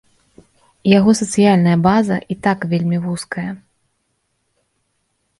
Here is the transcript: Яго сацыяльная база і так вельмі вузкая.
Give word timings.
Яго 0.97 1.11
сацыяльная 1.19 1.75
база 1.87 2.15
і 2.35 2.37
так 2.47 2.59
вельмі 2.71 2.97
вузкая. 3.03 3.45